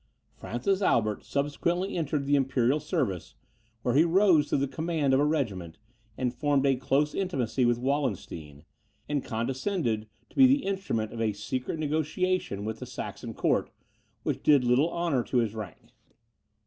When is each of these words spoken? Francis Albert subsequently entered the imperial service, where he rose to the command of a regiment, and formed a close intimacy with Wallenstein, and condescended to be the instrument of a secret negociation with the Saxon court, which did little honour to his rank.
Francis 0.35 0.81
Albert 0.81 1.23
subsequently 1.23 1.95
entered 1.95 2.25
the 2.25 2.35
imperial 2.35 2.79
service, 2.79 3.35
where 3.83 3.93
he 3.93 4.03
rose 4.03 4.47
to 4.49 4.57
the 4.57 4.67
command 4.67 5.13
of 5.13 5.19
a 5.19 5.23
regiment, 5.25 5.77
and 6.17 6.33
formed 6.33 6.65
a 6.65 6.75
close 6.75 7.13
intimacy 7.13 7.65
with 7.65 7.77
Wallenstein, 7.77 8.63
and 9.07 9.23
condescended 9.23 10.09
to 10.31 10.35
be 10.35 10.47
the 10.47 10.65
instrument 10.65 11.13
of 11.13 11.21
a 11.21 11.33
secret 11.33 11.77
negociation 11.77 12.65
with 12.65 12.79
the 12.79 12.87
Saxon 12.87 13.35
court, 13.35 13.69
which 14.23 14.41
did 14.41 14.63
little 14.63 14.89
honour 14.91 15.21
to 15.23 15.37
his 15.37 15.53
rank. 15.53 15.91